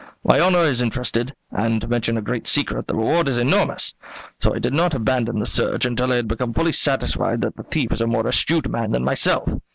My 0.23 0.39
honour 0.39 0.63
is 0.65 0.81
interested, 0.81 1.35
and, 1.51 1.79
to 1.79 1.87
mention 1.87 2.17
a 2.17 2.23
great 2.23 2.47
secret, 2.47 2.87
the 2.87 2.95
reward 2.95 3.29
is 3.29 3.37
enormous. 3.37 3.93
So 4.41 4.51
I 4.55 4.57
did 4.57 4.73
not 4.73 4.95
abandon 4.95 5.37
the 5.37 5.45
search 5.45 5.85
until 5.85 6.11
I 6.11 6.15
had 6.15 6.27
become 6.27 6.53
fully 6.55 6.73
satisfied 6.73 7.41
that 7.41 7.55
the 7.55 7.61
thief 7.61 7.91
is 7.91 8.01
a 8.01 8.07
more 8.07 8.25
astute 8.25 8.67
man 8.67 8.93
than 8.93 9.03
myself. 9.05 9.47